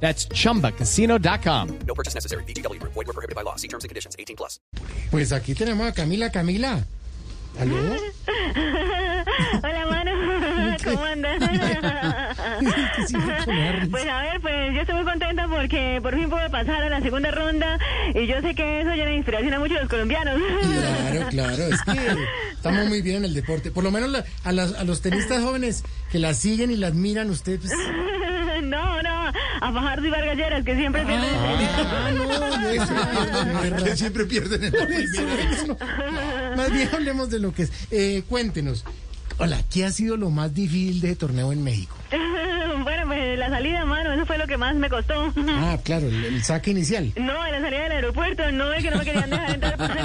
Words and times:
That's 0.00 0.28
chumbacasino.com. 0.28 1.68
No 1.86 1.94
purchase 1.94 2.14
necessary. 2.14 2.44
BGW. 2.44 2.78
Void 2.82 3.06
were 3.06 3.12
prohibited 3.14 3.34
by 3.34 3.42
law. 3.42 3.56
See 3.56 3.66
terms 3.68 3.84
and 3.84 3.88
conditions. 3.88 4.14
18 4.18 4.36
plus. 4.36 4.60
Pues 5.10 5.32
aquí 5.32 5.54
tenemos 5.54 5.88
a 5.88 5.92
Camila. 5.92 6.30
Camila. 6.30 6.84
¿Aló? 7.58 7.74
Hola, 9.62 9.86
mano. 9.90 10.76
¿Cómo 10.84 11.02
andas? 11.04 11.42
Pues 13.90 14.06
a 14.08 14.20
ver, 14.22 14.40
pues 14.40 14.74
yo 14.74 14.80
estoy 14.80 14.94
muy 14.96 15.04
contenta 15.04 15.46
porque 15.48 15.98
por 16.02 16.14
fin 16.14 16.28
pude 16.30 16.48
pasar 16.50 16.82
a 16.82 16.88
la 16.88 17.00
segunda 17.00 17.30
ronda 17.30 17.78
y 18.14 18.26
yo 18.26 18.40
sé 18.40 18.54
que 18.54 18.80
eso 18.80 18.90
llena 18.90 19.10
de 19.10 19.16
inspiración 19.16 19.54
a 19.54 19.58
muchos 19.58 19.74
de 19.76 19.80
los 19.82 19.90
colombianos. 19.90 20.40
Claro, 20.62 21.26
claro. 21.30 21.62
Es 21.66 21.82
que 21.82 22.16
estamos 22.52 22.86
muy 22.88 23.02
bien 23.02 23.16
en 23.18 23.24
el 23.26 23.34
deporte. 23.34 23.70
Por 23.70 23.84
lo 23.84 23.90
menos 23.90 24.10
la- 24.10 24.24
a, 24.44 24.52
las- 24.52 24.74
a 24.74 24.84
los 24.84 25.00
tenistas 25.02 25.42
jóvenes 25.42 25.82
que 26.10 26.18
la 26.18 26.34
siguen 26.34 26.70
y 26.70 26.76
la 26.76 26.88
admiran, 26.88 27.30
usted 27.30 27.58
pues... 27.60 27.72
No, 28.62 29.02
no, 29.02 29.15
a 29.60 29.72
Fajardo 29.72 30.06
y 30.06 30.10
Vargas 30.10 30.36
Lleras, 30.36 30.64
que 30.64 30.76
siempre 30.76 31.04
pierden. 31.04 31.30
Ah, 31.34 32.10
no, 32.12 32.24
no, 32.24 33.60
verdad. 33.62 33.94
siempre 33.96 34.24
pierden 34.24 34.64
en 34.64 34.72
Por 34.72 34.90
eso. 34.90 35.76
Más 36.56 36.72
bien 36.72 36.88
hablemos 36.92 37.30
de 37.30 37.38
lo 37.38 37.52
que 37.52 37.62
es. 37.64 37.72
Eh, 37.90 38.22
cuéntenos. 38.28 38.84
Hola, 39.38 39.58
¿qué 39.70 39.84
ha 39.84 39.90
sido 39.90 40.16
lo 40.16 40.30
más 40.30 40.54
difícil 40.54 41.00
de 41.00 41.14
torneo 41.14 41.52
en 41.52 41.62
México? 41.62 41.94
bueno, 42.84 43.06
pues 43.06 43.38
la 43.38 43.50
salida, 43.50 43.84
mano, 43.84 44.12
eso 44.12 44.24
fue 44.24 44.38
lo 44.38 44.46
que 44.46 44.56
más 44.56 44.74
me 44.76 44.88
costó. 44.88 45.32
Ah, 45.48 45.78
claro, 45.84 46.08
el, 46.08 46.24
el 46.24 46.42
saque 46.42 46.70
inicial. 46.70 47.12
No, 47.16 47.34
la 47.50 47.60
salida 47.60 47.82
del 47.82 47.92
aeropuerto, 47.92 48.50
no 48.52 48.72
es 48.72 48.82
que 48.82 48.90
no 48.90 48.98
me 48.98 49.04
querían 49.04 49.28
dejar 49.28 49.50
entrar. 49.54 49.76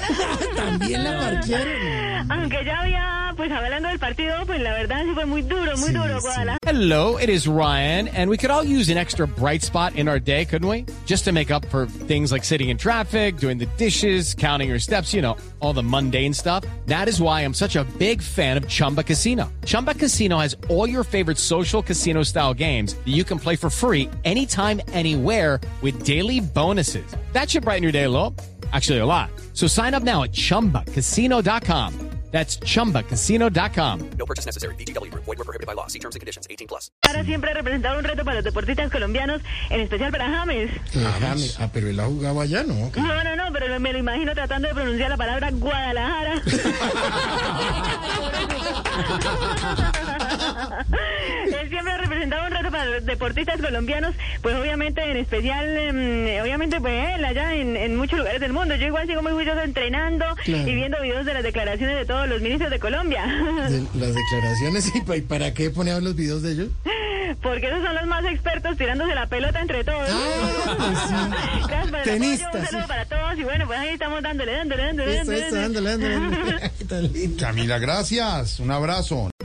También 0.56 1.04
la 1.04 1.18
parquearon. 1.20 2.30
Aunque 2.30 2.64
ya 2.64 2.80
había, 2.80 3.34
pues 3.36 3.52
hablando 3.52 3.88
del 3.88 3.98
partido, 3.98 4.34
pues 4.46 4.60
la 4.60 4.72
verdad 4.72 5.02
sí 5.04 5.12
fue 5.14 5.26
muy 5.26 5.42
duro, 5.42 5.76
muy 5.76 5.88
Sí, 5.88 5.92
duro, 5.92 6.20
sí. 6.20 6.28
Hello, 6.66 7.18
it 7.18 7.28
is 7.28 7.46
Ryan, 7.46 8.08
and 8.08 8.28
we 8.28 8.36
could 8.36 8.50
all 8.50 8.64
use 8.64 8.88
an 8.90 8.98
extra 8.98 9.26
bright 9.26 9.62
spot 9.62 9.94
in 9.94 10.08
our 10.08 10.18
day, 10.18 10.44
couldn't 10.44 10.68
we? 10.68 10.84
Just 11.06 11.24
to 11.24 11.32
make 11.32 11.50
up 11.52 11.64
for 11.66 11.86
things 11.86 12.32
like 12.32 12.44
sitting 12.44 12.68
in 12.70 12.76
traffic, 12.76 13.36
doing 13.38 13.58
the 13.58 13.66
dishes, 13.76 14.34
counting 14.34 14.68
your 14.68 14.80
steps, 14.80 15.14
you 15.14 15.22
know, 15.22 15.36
all 15.60 15.72
the 15.72 15.82
mundane 15.82 16.34
stuff. 16.34 16.64
That 16.86 17.08
is 17.08 17.20
why 17.20 17.42
I'm 17.42 17.54
such 17.54 17.76
a 17.76 17.84
big 17.98 18.20
fan 18.22 18.56
of 18.56 18.66
Chumba 18.68 19.02
Casino. 19.04 19.50
Chumba 19.64 19.94
Casino 19.94 20.38
has 20.38 20.56
all 20.68 20.88
your 20.88 21.04
favorite 21.04 21.38
social 21.38 21.82
casino 21.82 22.22
style 22.24 22.54
games 22.54 22.94
that 22.94 23.08
you 23.08 23.22
can 23.24 23.38
play 23.38 23.54
for 23.56 23.70
free 23.70 24.10
anytime, 24.24 24.80
anywhere 24.92 25.60
with 25.82 26.02
daily 26.04 26.40
bonuses. 26.40 27.04
That 27.32 27.48
should 27.50 27.62
brighten 27.64 27.82
your 27.84 27.92
day 27.92 28.04
a 28.04 28.10
little. 28.10 28.34
Actually, 28.72 28.98
a 28.98 29.06
lot. 29.06 29.30
So 29.56 29.66
sign 29.66 29.94
up 29.94 30.02
now 30.02 30.22
at 30.22 30.32
chumbacasino.com. 30.32 31.92
That's 32.32 32.58
chumbacasino.com. 32.58 34.10
No 34.18 34.26
purchase 34.26 34.44
necessary. 34.44 34.74
BGW. 34.74 35.14
Void 35.14 35.38
were 35.38 35.44
prohibited 35.44 35.66
by 35.66 35.74
law. 35.74 35.86
See 35.86 36.00
terms 36.00 36.16
and 36.16 36.20
conditions. 36.20 36.46
18 36.50 36.66
plus. 36.68 36.90
Para 37.00 37.24
siempre 37.24 37.52
ha 37.52 37.54
representado 37.54 37.98
un 37.98 38.04
reto 38.04 38.24
para 38.24 38.34
los 38.34 38.44
deportistas 38.44 38.90
colombianos, 38.90 39.40
en 39.70 39.80
especial 39.80 40.10
para 40.10 40.28
James. 40.28 40.70
Claro, 40.92 41.36
ah, 41.60 41.70
pero 41.72 41.88
él 41.88 41.98
ha 42.00 42.04
jugado 42.04 42.40
allá, 42.40 42.64
¿no? 42.64 42.90
No, 42.96 43.24
no, 43.24 43.36
no, 43.36 43.44
pero 43.52 43.80
me 43.80 43.92
lo 43.92 43.98
imagino 43.98 44.34
tratando 44.34 44.68
de 44.68 44.74
pronunciar 44.74 45.08
la 45.08 45.16
palabra 45.16 45.50
Guadalajara. 45.52 46.42
Un 52.26 52.50
reto 52.50 52.70
para 52.70 52.84
los 52.86 53.04
deportistas 53.04 53.60
colombianos, 53.60 54.14
pues 54.42 54.54
obviamente 54.56 55.02
en 55.10 55.16
especial, 55.16 55.66
em, 55.76 56.42
obviamente 56.42 56.80
pues 56.80 57.14
él 57.14 57.24
allá 57.24 57.54
en, 57.54 57.76
en 57.76 57.96
muchos 57.96 58.18
lugares 58.18 58.40
del 58.40 58.52
mundo. 58.52 58.74
Yo 58.76 58.86
igual 58.86 59.06
sigo 59.06 59.22
muy 59.22 59.32
juicioso 59.32 59.60
entrenando 59.62 60.24
Claro. 60.44 60.68
y 60.68 60.74
viendo 60.74 61.00
videos 61.02 61.24
de 61.26 61.34
las 61.34 61.42
declaraciones 61.42 61.96
de 61.96 62.04
todos 62.04 62.28
los 62.28 62.40
ministros 62.42 62.70
de 62.70 62.78
Colombia. 62.78 63.24
De 63.26 63.80
las 63.94 64.14
declaraciones 64.14 64.90
y 64.94 65.00
pa- 65.02 65.16
y 65.16 65.20
para 65.22 65.54
qué 65.54 65.68
ver 65.68 66.02
los 66.02 66.16
videos 66.16 66.42
de 66.42 66.52
ellos. 66.52 66.68
Porque 67.42 67.66
esos 67.66 67.82
son 67.82 67.94
los 67.94 68.06
más 68.06 68.24
expertos 68.24 68.76
tirándose 68.76 69.14
la 69.14 69.26
pelota 69.26 69.60
entre 69.60 69.82
todos. 69.84 70.08
Ah, 70.10 70.74
pues 70.76 70.98
sí. 70.98 71.66
Gracias 71.68 71.94
el 71.94 72.02
Tenistas, 72.04 72.48
apoyo, 72.48 72.60
un 72.60 72.66
saludo 72.66 72.82
sí. 72.82 72.88
para 72.88 73.04
todos 73.06 73.38
y 73.38 73.42
bueno, 73.44 73.66
pues 73.66 73.78
ahí 73.78 73.88
estamos 73.90 74.22
dándole, 74.22 74.52
dándole, 74.52 74.82
dándole, 74.84 75.16
Eso, 75.20 75.32
dándole. 75.32 75.92
eso, 75.92 76.04
ándale. 76.06 76.70
Tan 76.88 77.12
lindo. 77.12 77.40
Camila, 77.44 77.78
gracias. 77.78 78.60
Un 78.60 78.70
abrazo. 78.70 79.30